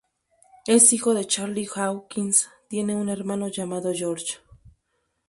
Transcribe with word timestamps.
Es 0.65 0.93
hijo 0.93 1.13
de 1.13 1.27
Charlie 1.27 1.67
Hawkins, 1.75 2.49
tiene 2.67 2.95
un 2.95 3.07
hermano 3.09 3.49
llamado 3.49 3.91
George. 3.93 4.39